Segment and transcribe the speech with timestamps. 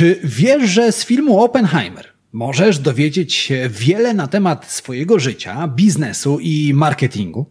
[0.00, 6.38] Czy wiesz, że z filmu Oppenheimer możesz dowiedzieć się wiele na temat swojego życia, biznesu
[6.40, 7.46] i marketingu?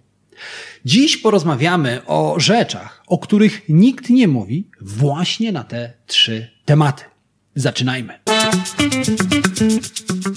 [0.85, 7.03] Dziś porozmawiamy o rzeczach, o których nikt nie mówi właśnie na te trzy tematy.
[7.55, 8.19] Zaczynajmy.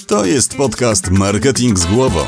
[0.06, 2.24] To jest podcast Marketing z głową.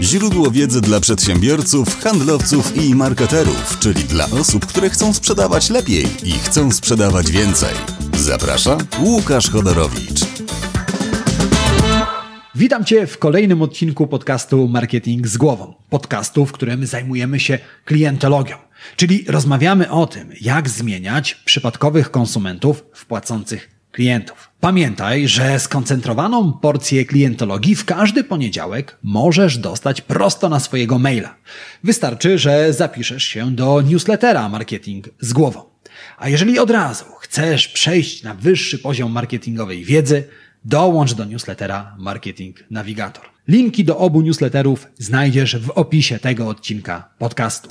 [0.00, 6.32] Źródło wiedzy dla przedsiębiorców, handlowców i marketerów, czyli dla osób, które chcą sprzedawać lepiej i
[6.32, 8.01] chcą sprzedawać więcej.
[8.22, 10.20] Zaprasza Łukasz Chodorowicz.
[12.54, 15.74] Witam Cię w kolejnym odcinku podcastu Marketing z głową.
[15.90, 18.56] Podcastu, w którym zajmujemy się klientologią,
[18.96, 24.50] czyli rozmawiamy o tym, jak zmieniać przypadkowych konsumentów w płacących klientów.
[24.60, 31.34] Pamiętaj, że skoncentrowaną porcję klientologii w każdy poniedziałek możesz dostać prosto na swojego maila.
[31.84, 35.71] Wystarczy, że zapiszesz się do newslettera Marketing z głową.
[36.22, 40.24] A jeżeli od razu chcesz przejść na wyższy poziom marketingowej wiedzy,
[40.64, 43.24] dołącz do newslettera Marketing Navigator.
[43.48, 47.68] Linki do obu newsletterów znajdziesz w opisie tego odcinka podcastu.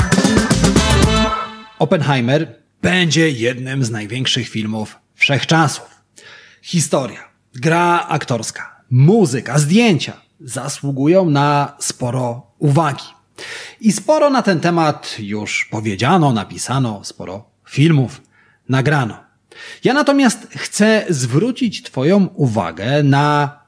[1.79, 5.85] Oppenheimer będzie jednym z największych filmów wszechczasów.
[6.61, 13.05] Historia, gra aktorska, muzyka, zdjęcia zasługują na sporo uwagi.
[13.81, 18.21] I sporo na ten temat już powiedziano, napisano, sporo filmów
[18.71, 19.17] nagrano.
[19.83, 23.59] Ja natomiast chcę zwrócić Twoją uwagę na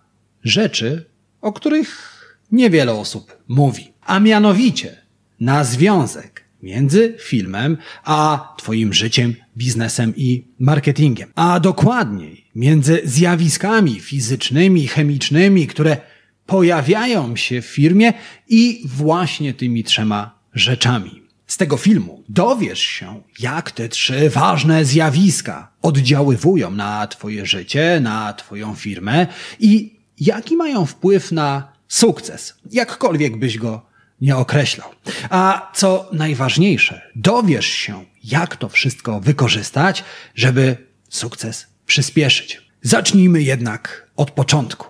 [0.43, 1.05] rzeczy,
[1.41, 2.13] o których
[2.51, 4.97] niewiele osób mówi, a mianowicie
[5.39, 11.31] na związek między filmem a Twoim życiem, biznesem i marketingiem.
[11.35, 15.97] A dokładniej między zjawiskami fizycznymi, chemicznymi, które
[16.45, 18.13] pojawiają się w firmie
[18.47, 21.22] i właśnie tymi trzema rzeczami.
[21.47, 28.33] Z tego filmu dowiesz się, jak te trzy ważne zjawiska oddziaływują na Twoje życie, na
[28.33, 29.27] Twoją firmę
[29.59, 33.85] i jaki mają wpływ na sukces, jakkolwiek byś go
[34.21, 34.89] nie określał.
[35.29, 40.03] A co najważniejsze, dowiesz się, jak to wszystko wykorzystać,
[40.35, 40.77] żeby
[41.09, 42.61] sukces przyspieszyć.
[42.81, 44.87] Zacznijmy jednak od początku.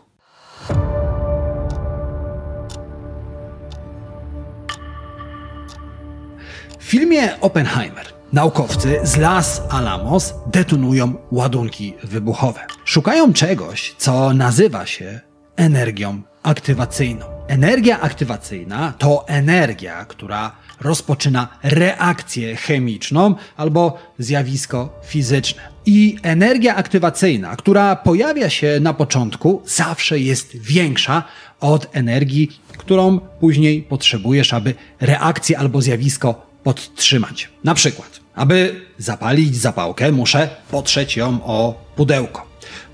[6.83, 12.59] W filmie Oppenheimer naukowcy z Las Alamos detonują ładunki wybuchowe.
[12.85, 15.19] Szukają czegoś, co nazywa się
[15.55, 17.25] energią aktywacyjną.
[17.47, 20.51] Energia aktywacyjna to energia, która
[20.81, 25.61] rozpoczyna reakcję chemiczną albo zjawisko fizyczne.
[25.85, 31.23] I energia aktywacyjna, która pojawia się na początku, zawsze jest większa
[31.59, 37.49] od energii, którą później potrzebujesz, aby reakcję albo zjawisko podtrzymać.
[37.63, 42.45] Na przykład, aby zapalić zapałkę, muszę potrzeć ją o pudełko.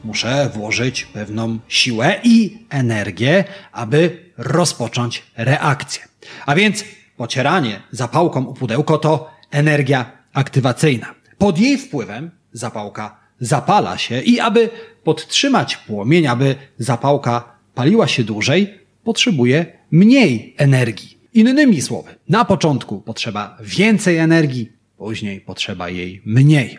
[0.04, 6.04] Muszę włożyć pewną siłę i energię, aby rozpocząć reakcję.
[6.46, 6.84] A więc
[7.18, 11.16] pocieranie zapałką o pudełko to energia aktywacyjna.
[11.38, 14.70] Pod jej wpływem zapałka zapala się i aby
[15.04, 21.19] podtrzymać płomień, aby zapałka paliła się dłużej, potrzebuje mniej energii.
[21.34, 26.78] Innymi słowy, na początku potrzeba więcej energii, później potrzeba jej mniej.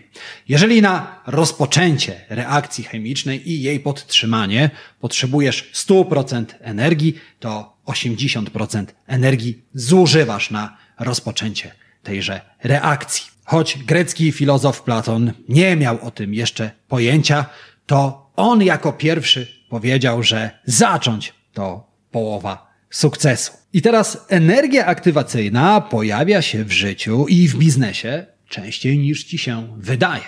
[0.48, 10.50] Jeżeli na rozpoczęcie reakcji chemicznej i jej podtrzymanie potrzebujesz 100% energii, to 80% energii zużywasz
[10.50, 11.72] na rozpoczęcie
[12.02, 13.26] tejże reakcji.
[13.44, 17.46] Choć grecki filozof Platon nie miał o tym jeszcze pojęcia,
[17.86, 23.52] to on jako pierwszy powiedział, że zacząć to połowa sukcesu.
[23.72, 29.76] I teraz energia aktywacyjna pojawia się w życiu i w biznesie częściej niż ci się
[29.78, 30.24] wydaje.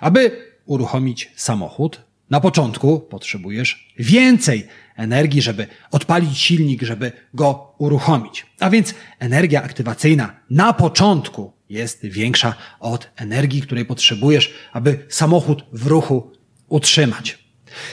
[0.00, 4.66] Aby uruchomić samochód, na początku potrzebujesz więcej
[4.96, 8.46] energii, żeby odpalić silnik, żeby go uruchomić.
[8.60, 15.86] A więc energia aktywacyjna na początku jest większa od energii, której potrzebujesz, aby samochód w
[15.86, 16.32] ruchu
[16.68, 17.38] utrzymać.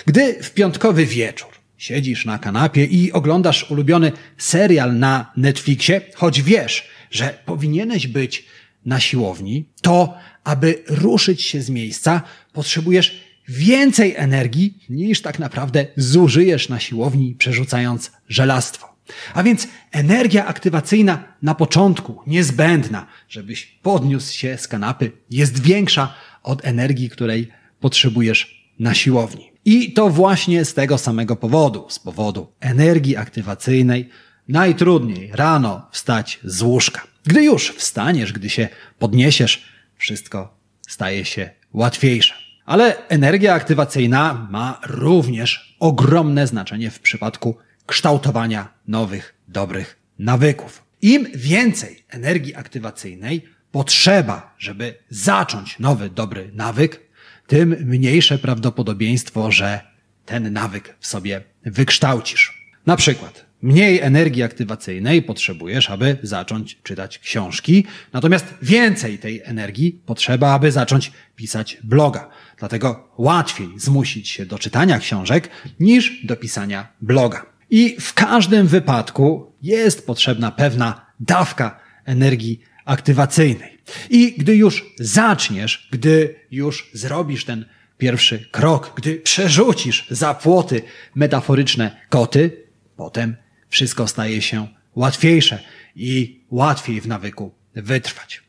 [0.06, 6.88] Gdy w piątkowy wieczór Siedzisz na kanapie i oglądasz ulubiony serial na Netflixie, choć wiesz,
[7.12, 8.46] że powinieneś być
[8.86, 12.22] na siłowni, to aby ruszyć się z miejsca,
[12.54, 18.96] potrzebujesz więcej energii niż tak naprawdę zużyjesz na siłowni, przerzucając żelastwo.
[19.34, 26.66] A więc energia aktywacyjna na początku, niezbędna, żebyś podniósł się z kanapy, jest większa od
[26.66, 27.50] energii, której
[27.80, 29.49] potrzebujesz na siłowni.
[29.66, 34.10] I to właśnie z tego samego powodu, z powodu energii aktywacyjnej,
[34.48, 37.02] najtrudniej rano wstać z łóżka.
[37.24, 38.70] Gdy już wstaniesz, gdy się
[39.00, 39.66] podniesiesz,
[39.96, 40.58] wszystko
[40.88, 42.34] staje się łatwiejsze.
[42.66, 50.84] Ale energia aktywacyjna ma również ogromne znaczenie w przypadku kształtowania nowych, dobrych nawyków.
[51.02, 57.09] Im więcej energii aktywacyjnej potrzeba, żeby zacząć nowy, dobry nawyk,
[57.50, 59.80] tym mniejsze prawdopodobieństwo, że
[60.26, 62.74] ten nawyk w sobie wykształcisz.
[62.86, 70.54] Na przykład, mniej energii aktywacyjnej potrzebujesz, aby zacząć czytać książki, natomiast więcej tej energii potrzeba,
[70.54, 72.30] aby zacząć pisać bloga.
[72.58, 75.50] Dlatego łatwiej zmusić się do czytania książek
[75.80, 77.46] niż do pisania bloga.
[77.70, 83.78] I w każdym wypadku jest potrzebna pewna dawka energii aktywacyjnej.
[84.10, 87.66] I gdy już zaczniesz, gdy już zrobisz ten
[87.98, 90.82] pierwszy krok, gdy przerzucisz za płoty
[91.16, 92.64] metaforyczne koty,
[92.96, 93.36] potem
[93.70, 95.60] wszystko staje się łatwiejsze
[95.96, 98.42] i łatwiej w nawyku wytrwać.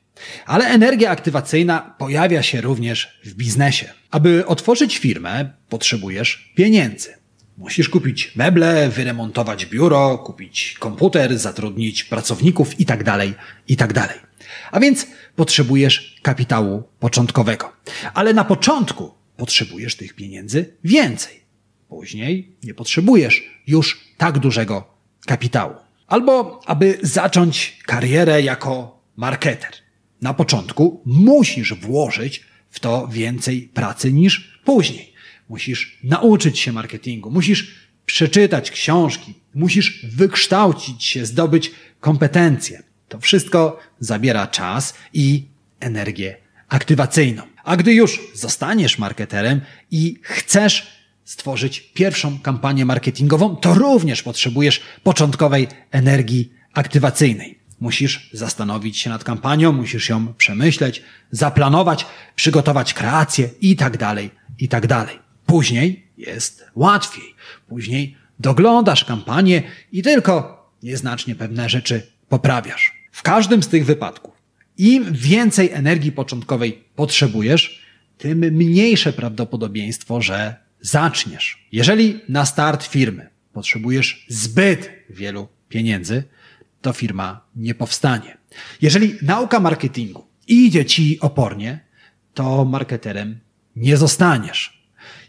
[0.47, 3.87] Ale energia aktywacyjna pojawia się również w biznesie.
[4.11, 7.20] Aby otworzyć firmę, potrzebujesz pieniędzy.
[7.61, 13.29] Musisz kupić meble, wyremontować biuro, kupić komputer, zatrudnić pracowników itd., tak
[13.69, 13.95] itd.
[13.95, 14.27] Tak
[14.71, 17.73] A więc potrzebujesz kapitału początkowego.
[18.15, 21.41] Ale na początku potrzebujesz tych pieniędzy więcej.
[21.89, 24.95] Później nie potrzebujesz już tak dużego
[25.27, 25.75] kapitału.
[26.07, 29.73] Albo aby zacząć karierę jako marketer.
[30.23, 35.10] Na początku musisz włożyć w to więcej pracy niż później.
[35.51, 37.75] Musisz nauczyć się marketingu, musisz
[38.07, 41.71] przeczytać książki, musisz wykształcić się, zdobyć
[42.01, 42.83] kompetencje.
[43.09, 45.45] To wszystko zabiera czas i
[45.81, 46.37] energię
[46.69, 47.43] aktywacyjną.
[47.65, 49.61] A gdy już zostaniesz marketerem
[49.91, 50.87] i chcesz
[51.25, 57.59] stworzyć pierwszą kampanię marketingową, to również potrzebujesz początkowej energii aktywacyjnej.
[57.81, 62.07] Musisz zastanowić się nad kampanią, musisz ją przemyśleć, zaplanować,
[62.37, 65.30] przygotować kreację i tak dalej, i tak dalej.
[65.51, 67.35] Później jest łatwiej.
[67.69, 69.63] Później doglądasz kampanię
[69.93, 72.93] i tylko nieznacznie pewne rzeczy poprawiasz.
[73.13, 74.35] W każdym z tych wypadków,
[74.79, 77.83] im więcej energii początkowej potrzebujesz,
[78.19, 81.67] tym mniejsze prawdopodobieństwo, że zaczniesz.
[81.73, 86.25] Jeżeli na start firmy potrzebujesz zbyt wielu pieniędzy,
[86.81, 88.37] to firma nie powstanie.
[88.83, 91.81] Jeżeli nauka marketingu idzie ci opornie,
[92.35, 93.41] to marketerem
[93.77, 94.80] nie zostaniesz.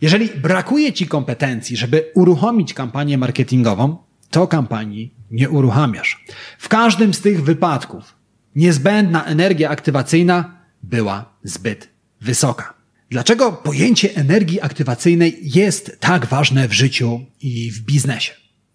[0.02, 3.98] Jeżeli brakuje ci kompetencji, żeby uruchomić kampanię marketingową,
[4.30, 6.26] to kampanii nie uruchamiasz.
[6.58, 8.16] W każdym z tych wypadków
[8.56, 11.90] niezbędna energia aktywacyjna była zbyt
[12.22, 12.74] wysoka.
[13.10, 18.34] Dlaczego pojęcie energii aktywacyjnej jest tak ważne w życiu i w biznesie?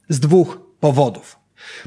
[0.09, 1.37] Z dwóch powodów.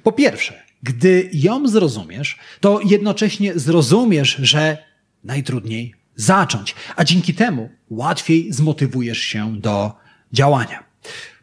[0.03, 4.77] Po pierwsze, gdy ją zrozumiesz, to jednocześnie zrozumiesz, że
[5.24, 9.94] najtrudniej zacząć, a dzięki temu łatwiej zmotywujesz się do
[10.33, 10.83] działania.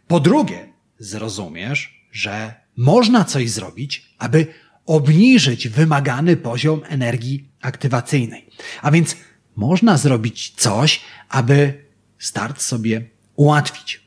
[0.09, 0.69] Po drugie,
[0.99, 4.47] zrozumiesz, że można coś zrobić, aby
[4.87, 8.51] obniżyć wymagany poziom energii aktywacyjnej.
[8.83, 9.17] A więc
[9.57, 11.85] można zrobić coś, aby
[12.19, 13.05] start sobie
[13.37, 14.01] ułatwić.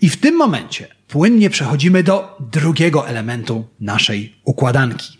[0.00, 5.18] I w tym momencie płynnie przechodzimy do drugiego elementu naszej układanki.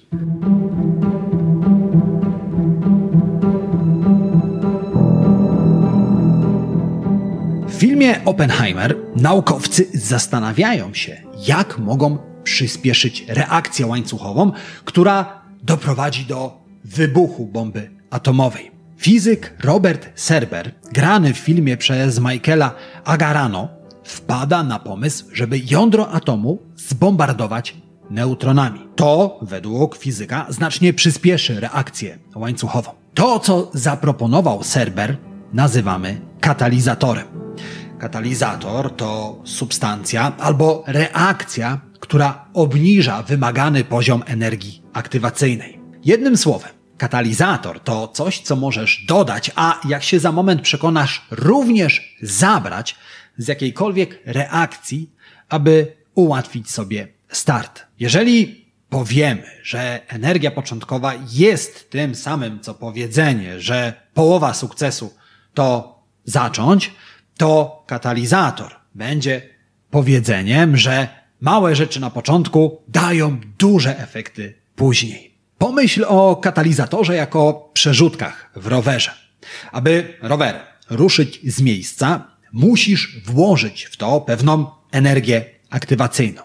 [7.85, 14.53] Filmie Oppenheimer naukowcy zastanawiają się, jak mogą przyspieszyć reakcję łańcuchową,
[14.85, 18.71] która doprowadzi do wybuchu bomby atomowej.
[18.97, 22.75] Fizyk Robert Serber, grany w filmie przez Michaela
[23.05, 23.69] Agarano,
[24.05, 27.76] wpada na pomysł, żeby jądro atomu zbombardować
[28.11, 28.81] neutronami.
[28.97, 32.91] To, według fizyka, znacznie przyspieszy reakcję łańcuchową.
[33.14, 35.17] To, co zaproponował Serber,
[35.53, 37.44] nazywamy katalizatorem.
[38.04, 45.80] Katalizator to substancja albo reakcja, która obniża wymagany poziom energii aktywacyjnej.
[46.04, 52.16] Jednym słowem, katalizator to coś, co możesz dodać, a jak się za moment przekonasz, również
[52.23, 52.96] zabrać
[53.38, 55.11] z jakiejkolwiek reakcji,
[55.49, 57.87] aby ułatwić sobie start.
[58.00, 65.14] Jeżeli powiemy, że energia początkowa jest tym samym, co powiedzenie, że połowa sukcesu
[65.54, 65.94] to
[66.25, 66.92] zacząć,
[67.37, 69.43] to katalizator będzie
[69.91, 71.09] powiedzeniem, że
[71.41, 75.35] małe rzeczy na początku dają duże efekty później.
[75.59, 79.11] Pomyśl o katalizatorze jako przerzutkach w rowerze.
[79.73, 80.61] Aby rower
[80.91, 86.43] ruszyć z miejsca, musisz włożyć w to pewną energię aktywacyjną.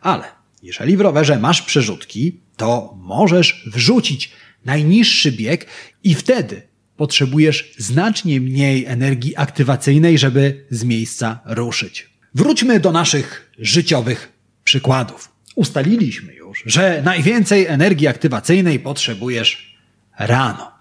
[0.00, 0.24] Ale
[0.62, 4.32] jeżeli w rowerze masz przerzutki, to możesz wrzucić
[4.64, 5.66] najniższy bieg
[6.04, 6.67] i wtedy
[6.98, 12.10] potrzebujesz znacznie mniej energii aktywacyjnej, żeby z miejsca ruszyć.
[12.34, 14.32] Wróćmy do naszych życiowych
[14.64, 15.32] przykładów.
[15.54, 19.78] Ustaliliśmy już, że najwięcej energii aktywacyjnej potrzebujesz
[20.18, 20.72] rano.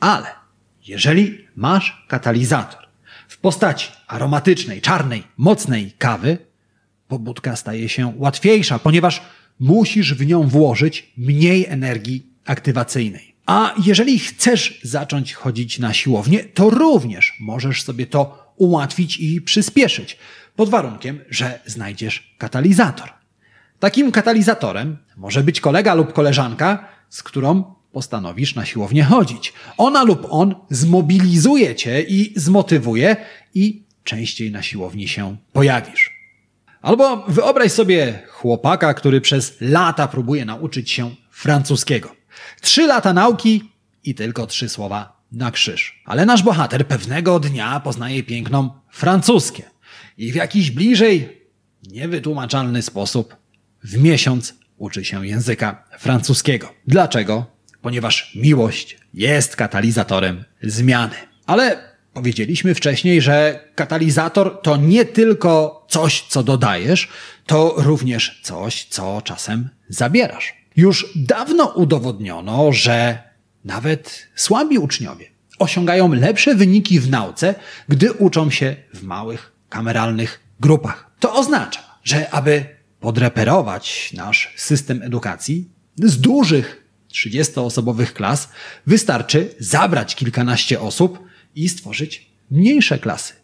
[0.00, 0.26] Ale
[0.86, 2.88] jeżeli masz katalizator
[3.28, 6.38] w postaci aromatycznej, czarnej, mocnej kawy,
[7.08, 9.22] pobudka staje się łatwiejsza, ponieważ
[9.60, 13.33] musisz w nią włożyć mniej energii aktywacyjnej.
[13.46, 20.18] A jeżeli chcesz zacząć chodzić na siłownię, to również możesz sobie to ułatwić i przyspieszyć,
[20.56, 23.12] pod warunkiem, że znajdziesz katalizator.
[23.78, 29.52] Takim katalizatorem może być kolega lub koleżanka, z którą postanowisz na siłownię chodzić.
[29.76, 33.16] Ona lub on zmobilizuje cię i zmotywuje
[33.54, 36.14] i częściej na siłowni się pojawisz.
[36.82, 42.16] Albo wyobraź sobie chłopaka, który przez lata próbuje nauczyć się francuskiego.
[42.60, 43.70] Trzy lata nauki
[44.04, 46.02] i tylko trzy słowa na krzyż.
[46.04, 49.62] Ale nasz bohater pewnego dnia poznaje piękną francuskie
[50.18, 51.40] i w jakiś bliżej
[51.90, 53.36] niewytłumaczalny sposób
[53.84, 56.74] w miesiąc uczy się języka francuskiego.
[56.86, 57.46] Dlaczego?
[57.82, 61.14] Ponieważ miłość jest katalizatorem zmiany.
[61.46, 67.08] Ale powiedzieliśmy wcześniej, że katalizator to nie tylko coś, co dodajesz,
[67.46, 70.63] to również coś, co czasem zabierasz.
[70.76, 73.18] Już dawno udowodniono, że
[73.64, 75.26] nawet słabi uczniowie
[75.58, 77.54] osiągają lepsze wyniki w nauce,
[77.88, 81.10] gdy uczą się w małych, kameralnych grupach.
[81.20, 82.66] To oznacza, że aby
[83.00, 88.48] podreperować nasz system edukacji z dużych 30-osobowych klas,
[88.86, 91.18] wystarczy zabrać kilkanaście osób
[91.54, 93.34] i stworzyć mniejsze klasy.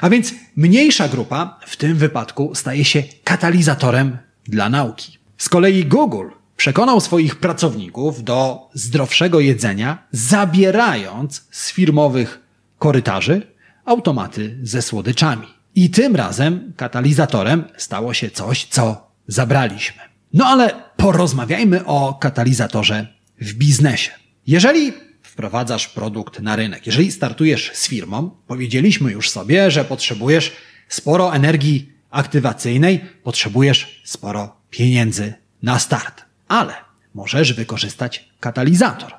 [0.00, 5.18] A więc mniejsza grupa w tym wypadku staje się katalizatorem dla nauki.
[5.38, 6.28] Z kolei Google
[6.58, 12.40] przekonał swoich pracowników do zdrowszego jedzenia, zabierając z firmowych
[12.78, 13.46] korytarzy
[13.84, 15.46] automaty ze słodyczami.
[15.74, 20.02] I tym razem katalizatorem stało się coś, co zabraliśmy.
[20.34, 23.06] No ale porozmawiajmy o katalizatorze
[23.40, 24.10] w biznesie.
[24.46, 30.52] Jeżeli wprowadzasz produkt na rynek, jeżeli startujesz z firmą, powiedzieliśmy już sobie, że potrzebujesz
[30.88, 36.74] sporo energii aktywacyjnej, potrzebujesz sporo pieniędzy na start ale
[37.14, 39.12] możesz wykorzystać katalizator.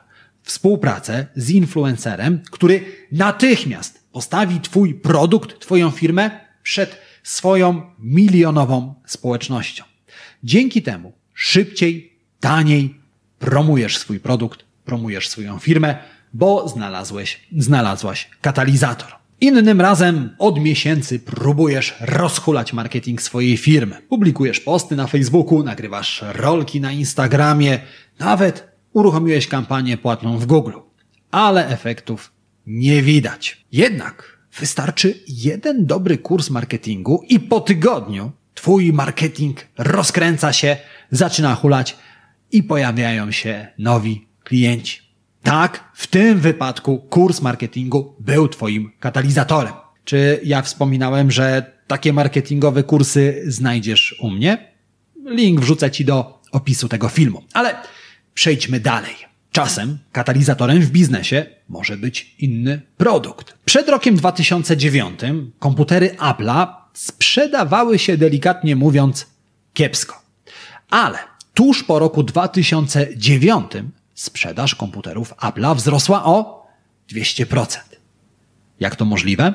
[0.44, 9.84] Współpracę z influencerem, który natychmiast postawi Twój produkt, Twoją firmę przed swoją milionową społecznością.
[10.44, 12.96] Dzięki temu szybciej, taniej
[13.40, 15.98] promujesz swój produkt, promujesz swoją firmę,
[16.34, 19.19] bo znalazłeś, znalazłaś katalizator.
[19.42, 24.02] Innym razem od miesięcy próbujesz rozhulać marketing swojej firmy.
[24.10, 27.80] Publikujesz posty na Facebooku, nagrywasz rolki na Instagramie,
[28.20, 30.74] nawet uruchomiłeś kampanię płatną w Google.
[31.32, 32.32] Ale efektów
[32.68, 33.66] nie widać.
[33.72, 40.78] Jednak wystarczy jeden dobry kurs marketingu i po tygodniu twój marketing rozkręca się,
[41.12, 41.98] zaczyna hulać
[42.52, 45.09] i pojawiają się nowi klienci.
[45.44, 49.74] Tak, w tym wypadku kurs marketingu był Twoim katalizatorem.
[50.04, 54.72] Czy ja wspominałem, że takie marketingowe kursy znajdziesz u mnie?
[55.26, 57.44] Link wrzucę Ci do opisu tego filmu.
[57.54, 57.76] Ale
[58.34, 59.16] przejdźmy dalej.
[59.52, 63.54] Czasem katalizatorem w biznesie może być inny produkt.
[63.66, 65.20] Przed rokiem 2009
[65.60, 69.28] komputery Apple'a sprzedawały się delikatnie mówiąc
[69.74, 70.22] kiepsko.
[70.90, 71.18] Ale
[71.54, 73.72] tuż po roku 2009
[74.20, 76.68] sprzedaż komputerów Apple'a wzrosła o
[77.10, 77.78] 200%.
[78.80, 79.54] Jak to możliwe?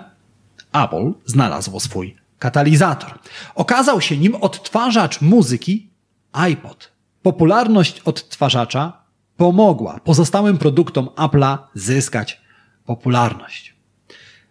[0.72, 3.18] Apple znalazło swój katalizator.
[3.54, 5.90] Okazał się nim odtwarzacz muzyki
[6.32, 6.92] iPod.
[7.22, 9.04] Popularność odtwarzacza
[9.36, 12.40] pomogła pozostałym produktom Apple'a zyskać
[12.84, 13.74] popularność.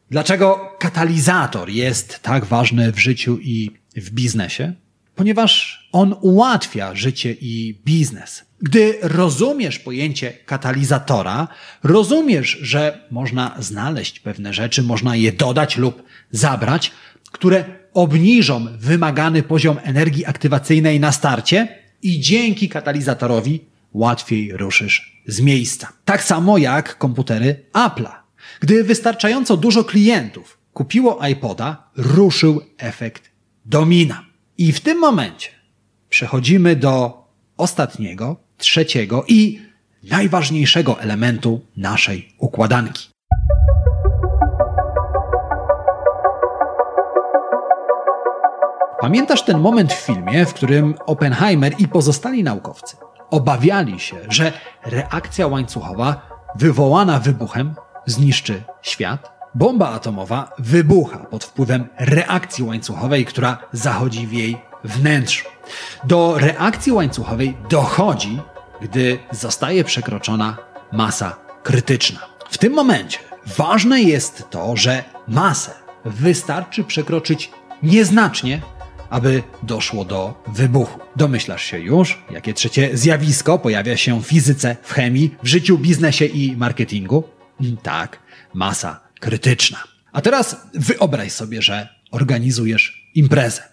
[0.09, 4.73] Dlaczego katalizator jest tak ważny w życiu i w biznesie?
[5.15, 8.45] Ponieważ on ułatwia życie i biznes.
[8.61, 11.47] Gdy rozumiesz pojęcie katalizatora,
[11.83, 16.91] rozumiesz, że można znaleźć pewne rzeczy, można je dodać lub zabrać,
[17.31, 21.67] które obniżą wymagany poziom energii aktywacyjnej na starcie
[22.01, 23.59] i dzięki katalizatorowi
[23.93, 25.93] łatwiej ruszysz z miejsca.
[26.05, 28.11] Tak samo jak komputery Apple'a.
[28.59, 33.31] Gdy wystarczająco dużo klientów kupiło iPoda, ruszył efekt
[33.65, 34.32] domina.
[34.57, 35.49] I w tym momencie
[36.09, 37.23] przechodzimy do
[37.57, 39.61] ostatniego, trzeciego i
[40.03, 43.09] najważniejszego elementu naszej układanki.
[48.99, 52.97] Pamiętasz ten moment w filmie, w którym Oppenheimer i pozostali naukowcy
[53.29, 54.51] obawiali się, że
[54.85, 59.32] reakcja łańcuchowa wywołana wybuchem zniszczy świat?
[59.55, 65.45] Bomba atomowa wybucha pod wpływem reakcji łańcuchowej, która zachodzi w jej wnętrzu.
[66.03, 68.39] Do reakcji łańcuchowej dochodzi,
[68.81, 70.57] gdy zostaje przekroczona
[70.91, 72.19] masa krytyczna.
[72.49, 73.19] W tym momencie
[73.57, 75.71] ważne jest to, że masę
[76.05, 77.51] wystarczy przekroczyć
[77.83, 78.61] nieznacznie,
[79.09, 80.99] aby doszło do wybuchu.
[81.15, 86.25] Domyślasz się już, jakie trzecie zjawisko pojawia się w fizyce, w chemii, w życiu, biznesie
[86.25, 87.23] i marketingu?
[87.83, 88.19] Tak,
[88.53, 89.83] masa krytyczna.
[90.11, 93.63] A teraz wyobraź sobie, że organizujesz imprezę.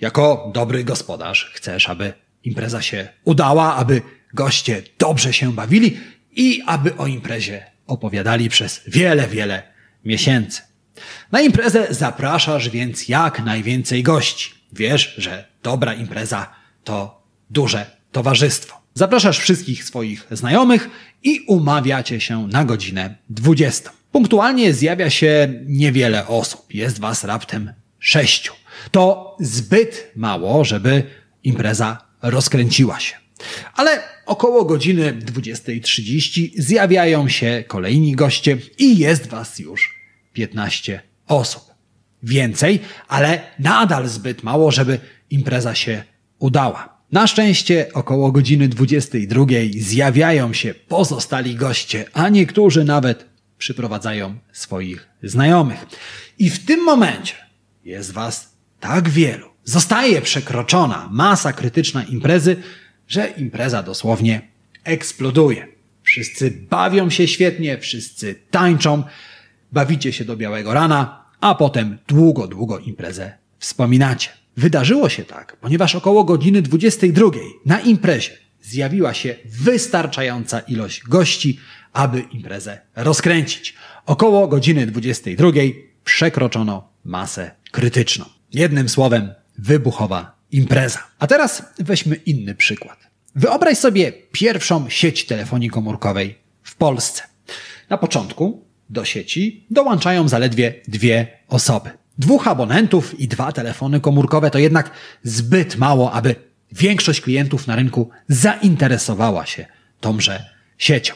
[0.00, 2.12] Jako dobry gospodarz chcesz, aby
[2.44, 4.02] impreza się udała, aby
[4.34, 5.98] goście dobrze się bawili
[6.32, 9.62] i aby o imprezie opowiadali przez wiele, wiele
[10.04, 10.62] miesięcy.
[11.32, 14.50] Na imprezę zapraszasz więc jak najwięcej gości.
[14.72, 16.50] Wiesz, że dobra impreza
[16.84, 18.80] to duże towarzystwo.
[18.94, 20.90] Zapraszasz wszystkich swoich znajomych
[21.22, 23.99] i umawiacie się na godzinę 20.
[24.12, 26.74] Punktualnie zjawia się niewiele osób.
[26.74, 28.52] Jest was raptem sześciu.
[28.90, 31.02] To zbyt mało, żeby
[31.44, 33.16] impreza rozkręciła się.
[33.74, 39.94] Ale około godziny 20.30 zjawiają się kolejni goście i jest was już
[40.32, 41.62] 15 osób.
[42.22, 44.98] Więcej, ale nadal zbyt mało, żeby
[45.30, 46.02] impreza się
[46.38, 47.00] udała.
[47.12, 49.46] Na szczęście około godziny 22
[49.78, 53.29] zjawiają się pozostali goście, a niektórzy nawet
[53.60, 55.86] przyprowadzają swoich znajomych.
[56.38, 57.34] I w tym momencie
[57.84, 59.46] jest was tak wielu.
[59.64, 62.56] Zostaje przekroczona masa krytyczna imprezy,
[63.08, 64.48] że impreza dosłownie
[64.84, 65.66] eksploduje.
[66.02, 69.04] Wszyscy bawią się świetnie, wszyscy tańczą,
[69.72, 74.30] bawicie się do białego rana, a potem długo, długo imprezę wspominacie.
[74.56, 77.26] Wydarzyło się tak, ponieważ około godziny 22
[77.66, 81.58] na imprezie zjawiła się wystarczająca ilość gości,
[81.92, 83.74] aby imprezę rozkręcić.
[84.06, 85.50] Około godziny 22
[86.04, 88.24] przekroczono masę krytyczną.
[88.52, 90.98] Jednym słowem, wybuchowa impreza.
[91.18, 92.98] A teraz weźmy inny przykład.
[93.34, 97.22] Wyobraź sobie pierwszą sieć telefonii komórkowej w Polsce.
[97.88, 101.90] Na początku do sieci dołączają zaledwie dwie osoby.
[102.18, 104.90] Dwóch abonentów i dwa telefony komórkowe to jednak
[105.22, 106.34] zbyt mało, aby
[106.72, 109.66] większość klientów na rynku zainteresowała się
[110.00, 110.44] tąże
[110.78, 111.14] siecią.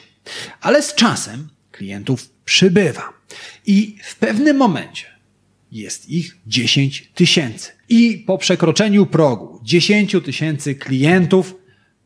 [0.60, 3.12] Ale z czasem klientów przybywa
[3.66, 5.06] i w pewnym momencie
[5.72, 7.70] jest ich 10 tysięcy.
[7.88, 11.54] I po przekroczeniu progu 10 tysięcy klientów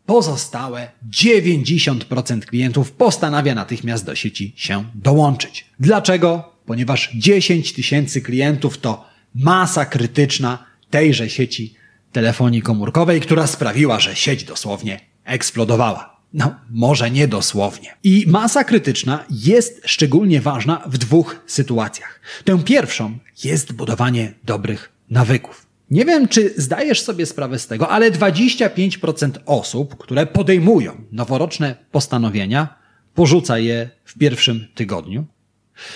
[0.06, 5.66] pozostałe 90% klientów postanawia natychmiast do sieci się dołączyć.
[5.80, 6.52] Dlaczego?
[6.66, 9.04] Ponieważ 10 tysięcy klientów to
[9.34, 11.74] masa krytyczna tejże sieci
[12.12, 16.17] telefonii komórkowej, która sprawiła, że sieć dosłownie eksplodowała.
[16.32, 17.94] No, może nie dosłownie.
[18.04, 22.20] I masa krytyczna jest szczególnie ważna w dwóch sytuacjach.
[22.44, 25.66] Tę pierwszą jest budowanie dobrych nawyków.
[25.90, 32.78] Nie wiem, czy zdajesz sobie sprawę z tego, ale 25% osób, które podejmują noworoczne postanowienia,
[33.14, 35.26] porzuca je w pierwszym tygodniu.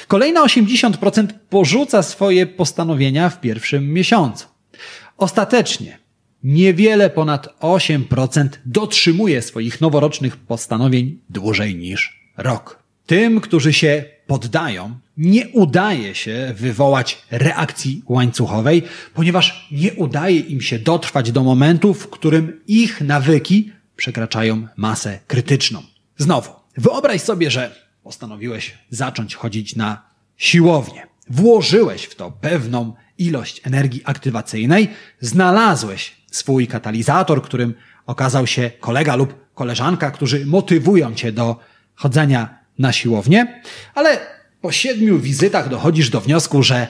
[0.08, 4.46] Kolejne 80% porzuca swoje postanowienia w pierwszym miesiącu.
[5.16, 5.98] Ostatecznie
[6.44, 12.82] niewiele ponad 8% dotrzymuje swoich noworocznych postanowień dłużej niż rok.
[13.06, 18.82] Tym, którzy się poddają, nie udaje się wywołać reakcji łańcuchowej,
[19.14, 25.82] ponieważ nie udaje im się dotrwać do momentu, w którym ich nawyki przekraczają masę krytyczną.
[26.18, 30.02] Znowu, wyobraź sobie, że postanowiłeś zacząć chodzić na
[30.36, 31.06] siłownię.
[31.30, 34.88] Włożyłeś w to pewną ilość energii aktywacyjnej,
[35.20, 37.74] znalazłeś swój katalizator, którym
[38.06, 41.56] okazał się kolega lub koleżanka, którzy motywują cię do
[41.94, 43.62] chodzenia na siłownię,
[43.94, 44.18] ale
[44.60, 46.86] po siedmiu wizytach dochodzisz do wniosku, że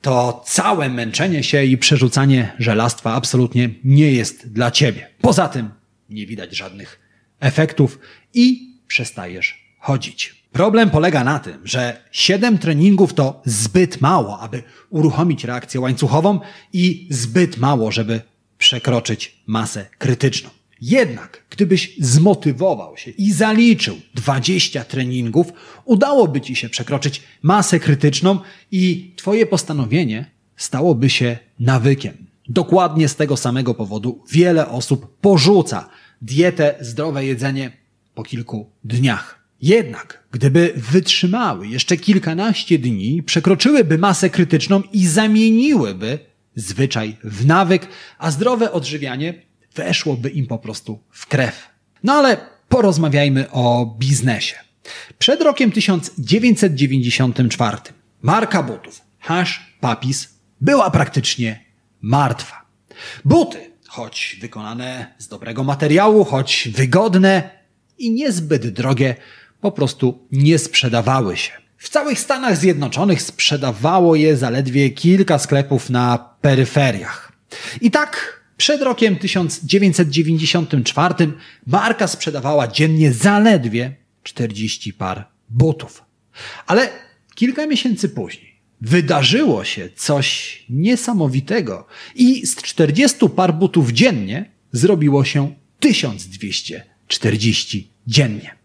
[0.00, 5.08] to całe męczenie się i przerzucanie żelastwa absolutnie nie jest dla ciebie.
[5.20, 5.70] Poza tym
[6.10, 7.00] nie widać żadnych
[7.40, 7.98] efektów
[8.34, 10.42] i przestajesz chodzić.
[10.52, 16.40] Problem polega na tym, że 7 treningów to zbyt mało, aby uruchomić reakcję łańcuchową
[16.72, 18.20] i zbyt mało, żeby
[18.62, 20.50] przekroczyć masę krytyczną.
[20.80, 25.52] Jednak, gdybyś zmotywował się i zaliczył 20 treningów,
[25.84, 28.38] udałoby ci się przekroczyć masę krytyczną
[28.70, 32.26] i twoje postanowienie stałoby się nawykiem.
[32.48, 35.88] Dokładnie z tego samego powodu wiele osób porzuca
[36.22, 37.72] dietę, zdrowe jedzenie
[38.14, 39.42] po kilku dniach.
[39.62, 47.88] Jednak, gdyby wytrzymały jeszcze kilkanaście dni, przekroczyłyby masę krytyczną i zamieniłyby zwyczaj w nawyk,
[48.18, 49.34] a zdrowe odżywianie
[49.74, 51.68] weszłoby im po prostu w krew.
[52.04, 52.36] No ale
[52.68, 54.56] porozmawiajmy o biznesie.
[55.18, 57.76] Przed rokiem 1994
[58.22, 60.28] marka butów Hash Papis
[60.60, 61.64] była praktycznie
[62.00, 62.62] martwa.
[63.24, 67.50] Buty, choć wykonane z dobrego materiału, choć wygodne
[67.98, 69.16] i niezbyt drogie,
[69.60, 71.52] po prostu nie sprzedawały się.
[71.82, 77.32] W całych Stanach Zjednoczonych sprzedawało je zaledwie kilka sklepów na peryferiach.
[77.80, 81.14] I tak przed rokiem 1994
[81.66, 86.04] marka sprzedawała dziennie zaledwie 40 par butów.
[86.66, 86.88] Ale
[87.34, 95.54] kilka miesięcy później wydarzyło się coś niesamowitego i z 40 par butów dziennie zrobiło się
[95.80, 98.61] 1240 dziennie.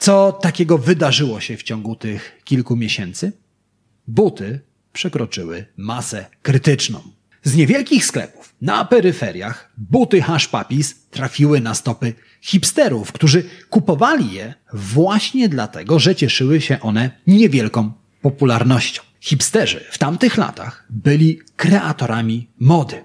[0.00, 3.32] Co takiego wydarzyło się w ciągu tych kilku miesięcy?
[4.08, 4.60] Buty
[4.92, 7.00] przekroczyły masę krytyczną.
[7.42, 14.54] Z niewielkich sklepów na peryferiach buty Hash Papis trafiły na stopy hipsterów, którzy kupowali je
[14.72, 19.02] właśnie dlatego, że cieszyły się one niewielką popularnością.
[19.20, 23.04] Hipsterzy w tamtych latach byli kreatorami mody.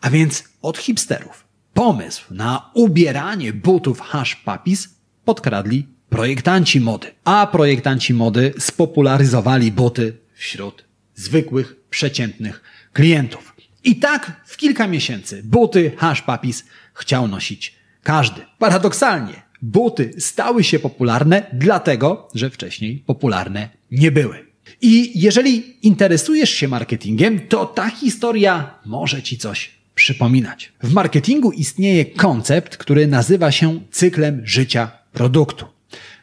[0.00, 4.88] A więc od hipsterów pomysł na ubieranie butów Hash Papis
[5.24, 7.08] podkradli projektanci mody.
[7.24, 13.54] A projektanci mody spopularyzowali buty wśród zwykłych, przeciętnych klientów.
[13.84, 18.40] I tak w kilka miesięcy buty Hash Papis chciał nosić każdy.
[18.58, 24.46] Paradoksalnie, buty stały się popularne dlatego, że wcześniej popularne nie były.
[24.80, 30.72] I jeżeli interesujesz się marketingiem, to ta historia może ci coś przypominać.
[30.82, 35.71] W marketingu istnieje koncept, który nazywa się cyklem życia produktu.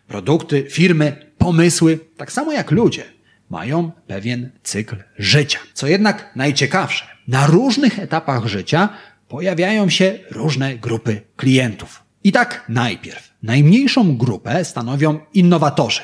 [0.10, 3.04] Produkty, firmy, pomysły, tak samo jak ludzie,
[3.50, 5.60] mają pewien cykl życia.
[5.74, 8.90] Co jednak najciekawsze, na różnych etapach życia
[9.28, 12.04] pojawiają się różne grupy klientów.
[12.24, 16.02] I tak najpierw najmniejszą grupę stanowią innowatorzy.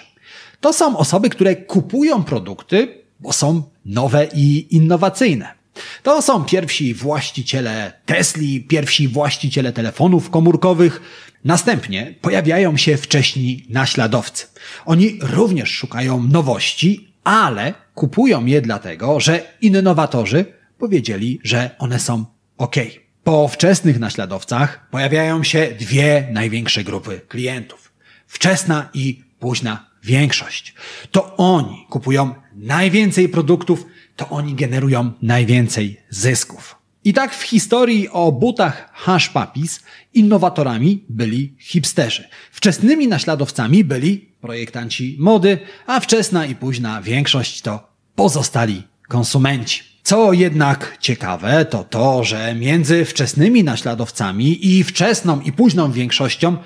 [0.59, 5.64] To są osoby, które kupują produkty, bo są nowe i innowacyjne.
[6.03, 11.01] To są pierwsi właściciele Tesli, pierwsi właściciele telefonów komórkowych.
[11.43, 14.47] Następnie pojawiają się wcześni naśladowcy.
[14.85, 20.45] Oni również szukają nowości, ale kupują je dlatego, że innowatorzy
[20.77, 22.25] powiedzieli, że one są
[22.57, 22.75] ok.
[23.23, 27.91] Po wczesnych naśladowcach pojawiają się dwie największe grupy klientów.
[28.27, 30.73] Wczesna i późna większość.
[31.11, 33.85] To oni kupują najwięcej produktów,
[34.15, 36.75] to oni generują najwięcej zysków.
[37.03, 39.79] I tak w historii o butach Hash Papis
[40.13, 42.29] innowatorami byli hipsterzy.
[42.51, 49.83] Wczesnymi naśladowcami byli projektanci mody, a wczesna i późna większość to pozostali konsumenci.
[50.03, 56.57] Co jednak ciekawe, to to, że między wczesnymi naśladowcami i wczesną i późną większością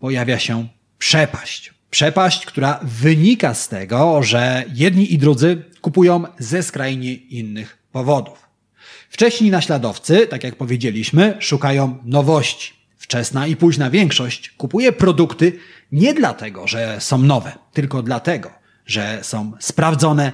[0.00, 1.74] pojawia się przepaść.
[1.90, 8.48] Przepaść, która wynika z tego, że jedni i drudzy kupują ze skrajnie innych powodów.
[9.10, 12.72] Wcześni naśladowcy, tak jak powiedzieliśmy, szukają nowości.
[12.96, 15.58] Wczesna i późna większość kupuje produkty
[15.92, 18.50] nie dlatego, że są nowe, tylko dlatego,
[18.86, 20.32] że są sprawdzone,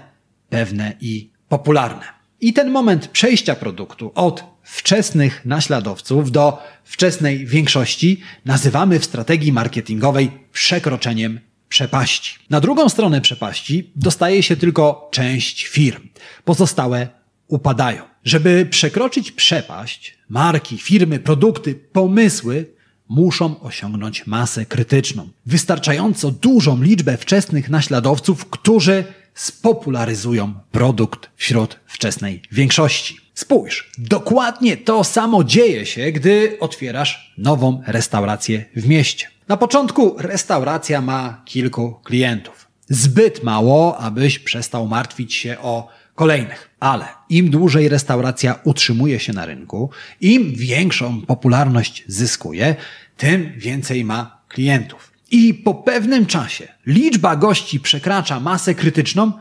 [0.48, 2.04] pewne i popularne.
[2.40, 10.30] I ten moment przejścia produktu od wczesnych naśladowców do wczesnej większości nazywamy w strategii marketingowej
[10.52, 11.40] przekroczeniem
[11.72, 12.34] przepaści.
[12.50, 16.08] Na drugą stronę przepaści dostaje się tylko część firm.
[16.44, 17.08] Pozostałe
[17.48, 18.02] upadają.
[18.24, 22.66] Żeby przekroczyć przepaść, marki, firmy, produkty, pomysły
[23.08, 25.28] muszą osiągnąć masę krytyczną.
[25.46, 29.04] Wystarczająco dużą liczbę wczesnych naśladowców, którzy
[29.34, 33.16] spopularyzują produkt wśród wczesnej większości.
[33.34, 39.32] Spójrz, dokładnie to samo dzieje się, gdy otwierasz nową restaurację w mieście.
[39.52, 42.68] Na początku restauracja ma kilku klientów.
[42.88, 46.70] Zbyt mało, abyś przestał martwić się o kolejnych.
[46.80, 52.76] Ale im dłużej restauracja utrzymuje się na rynku, im większą popularność zyskuje,
[53.16, 55.12] tym więcej ma klientów.
[55.30, 59.32] I po pewnym czasie liczba gości przekracza masę krytyczną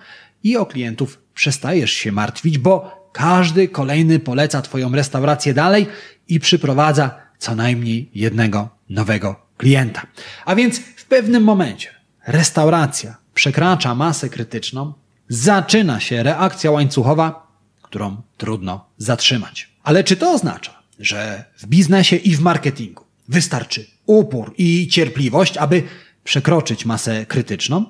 [0.44, 5.88] i o klientów przestajesz się martwić, bo każdy kolejny poleca Twoją restaurację dalej
[6.28, 10.02] i przyprowadza co najmniej jednego nowego klienta.
[10.46, 11.90] A więc w pewnym momencie
[12.28, 14.94] restauracja przekracza masę krytyczną,
[15.30, 17.48] zaczyna się reakcja łańcuchowa,
[17.82, 19.70] którą trudno zatrzymać.
[19.84, 25.84] Ale czy to oznacza, że w biznesie i w marketingu wystarczy upór i cierpliwość, aby
[26.24, 27.86] przekroczyć masę krytyczną?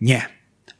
[0.00, 0.28] Nie.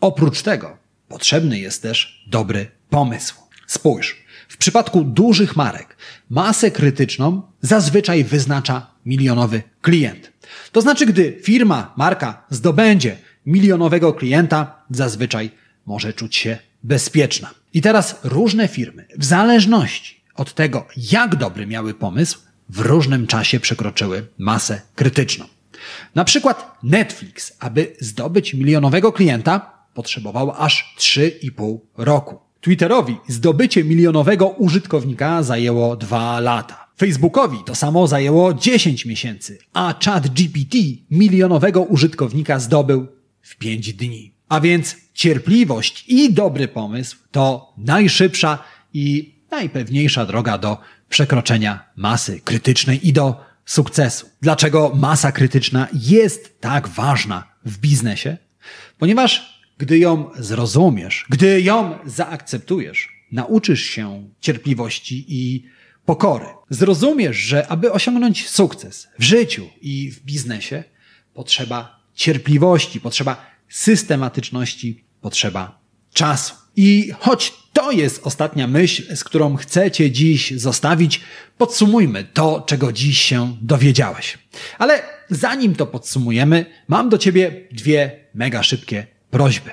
[0.00, 0.76] Oprócz tego
[1.08, 3.34] potrzebny jest też dobry pomysł.
[3.66, 4.16] Spójrz,
[4.48, 5.96] w przypadku dużych marek
[6.30, 10.32] masę krytyczną zazwyczaj wyznacza milionowy klient.
[10.72, 13.16] To znaczy, gdy firma, marka zdobędzie
[13.46, 15.50] milionowego klienta, zazwyczaj
[15.86, 17.50] może czuć się bezpieczna.
[17.74, 23.60] I teraz różne firmy, w zależności od tego, jak dobry miały pomysł, w różnym czasie
[23.60, 25.44] przekroczyły masę krytyczną.
[26.14, 32.38] Na przykład Netflix, aby zdobyć milionowego klienta, potrzebował aż 3,5 roku.
[32.60, 36.87] Twitterowi zdobycie milionowego użytkownika zajęło 2 lata.
[36.98, 40.74] Facebookowi to samo zajęło 10 miesięcy, a ChatGPT
[41.10, 43.06] milionowego użytkownika zdobył
[43.42, 44.34] w 5 dni.
[44.48, 48.58] A więc cierpliwość i dobry pomysł to najszybsza
[48.94, 54.26] i najpewniejsza droga do przekroczenia masy krytycznej i do sukcesu.
[54.40, 58.36] Dlaczego masa krytyczna jest tak ważna w biznesie?
[58.98, 65.64] Ponieważ gdy ją zrozumiesz, gdy ją zaakceptujesz, nauczysz się cierpliwości i
[66.08, 66.46] pokory.
[66.70, 70.84] Zrozumiesz, że aby osiągnąć sukces w życiu i w biznesie,
[71.34, 75.80] potrzeba cierpliwości, potrzeba systematyczności, potrzeba
[76.12, 76.54] czasu.
[76.76, 81.20] I choć to jest ostatnia myśl, z którą chcecie dziś zostawić,
[81.58, 84.38] podsumujmy to, czego dziś się dowiedziałeś.
[84.78, 89.70] Ale zanim to podsumujemy, mam do ciebie dwie mega szybkie prośby.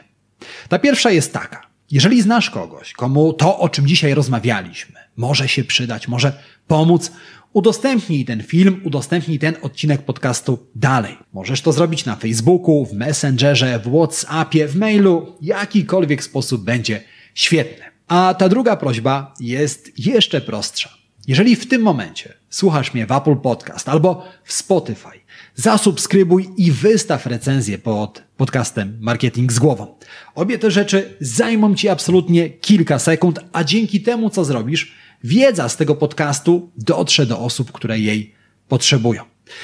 [0.70, 1.62] Ta pierwsza jest taka.
[1.92, 7.12] Jeżeli znasz kogoś, komu to, o czym dzisiaj rozmawialiśmy, może się przydać, może pomóc,
[7.54, 11.18] udostępnij ten film, udostępnij ten odcinek podcastu dalej.
[11.34, 17.86] Możesz to zrobić na Facebooku, w Messengerze, w WhatsAppie, w mailu, jakikolwiek sposób będzie świetny.
[18.08, 20.90] A ta druga prośba jest jeszcze prostsza.
[21.28, 25.20] Jeżeli w tym momencie słuchasz mnie w Apple Podcast albo w Spotify,
[25.56, 29.96] zasubskrybuj i wystaw recenzję pod podcastem Marketing z głową.
[30.36, 34.96] Obie te rzeczy zajmą Ci absolutnie kilka sekund, a dzięki temu, co zrobisz,
[35.26, 38.34] wiedza z tego podcastu dotrze do osób, które jej
[38.68, 39.24] potrzebują.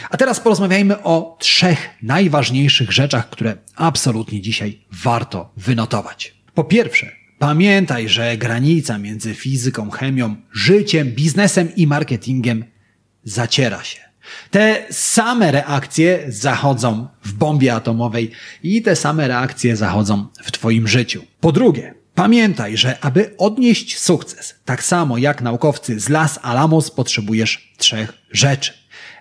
[0.09, 6.35] A teraz porozmawiajmy o trzech najważniejszych rzeczach, które absolutnie dzisiaj warto wynotować.
[6.53, 12.65] Po pierwsze, pamiętaj, że granica między fizyką, chemią, życiem, biznesem i marketingiem
[13.23, 13.99] zaciera się.
[14.51, 18.31] Te same reakcje zachodzą w bombie atomowej
[18.63, 21.23] i te same reakcje zachodzą w Twoim życiu.
[21.39, 27.73] Po drugie, pamiętaj, że aby odnieść sukces, tak samo jak naukowcy z Las Alamos, potrzebujesz
[27.77, 28.73] trzech rzeczy: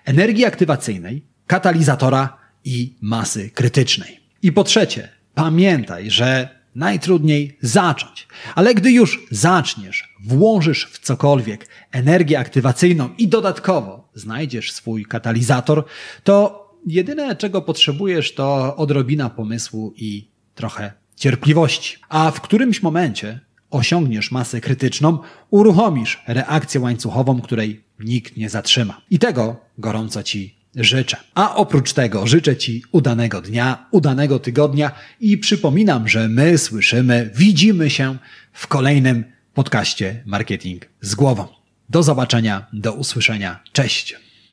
[0.05, 4.19] energii aktywacyjnej, katalizatora i masy krytycznej.
[4.43, 8.27] I po trzecie, pamiętaj, że najtrudniej zacząć.
[8.55, 15.85] Ale gdy już zaczniesz, włożysz w cokolwiek energię aktywacyjną i dodatkowo znajdziesz swój katalizator,
[16.23, 21.97] to jedyne czego potrzebujesz to odrobina pomysłu i trochę cierpliwości.
[22.09, 29.01] A w którymś momencie osiągniesz masę krytyczną, uruchomisz reakcję łańcuchową, której nikt nie zatrzyma.
[29.09, 31.17] I tego gorąco Ci życzę.
[31.35, 37.89] A oprócz tego życzę Ci udanego dnia, udanego tygodnia i przypominam, że my słyszymy, widzimy
[37.89, 38.17] się
[38.53, 41.47] w kolejnym podcaście Marketing z głową.
[41.89, 43.59] Do zobaczenia, do usłyszenia.
[43.71, 44.20] Cześć.